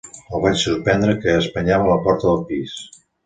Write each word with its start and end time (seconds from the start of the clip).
El 0.35 0.39
vaig 0.45 0.55
sorprendre 0.61 1.13
que 1.25 1.35
espanyava 1.43 1.91
la 1.91 1.99
porta 2.09 2.27
del 2.31 2.43
pis. 2.53 2.75